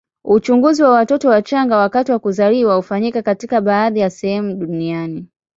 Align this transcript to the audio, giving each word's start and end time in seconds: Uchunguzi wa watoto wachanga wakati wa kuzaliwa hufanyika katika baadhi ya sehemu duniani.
Uchunguzi 0.23 0.83
wa 0.83 0.89
watoto 0.89 1.29
wachanga 1.29 1.77
wakati 1.77 2.11
wa 2.11 2.19
kuzaliwa 2.19 2.75
hufanyika 2.75 3.21
katika 3.21 3.61
baadhi 3.61 3.99
ya 3.99 4.09
sehemu 4.09 4.55
duniani. 4.55 5.27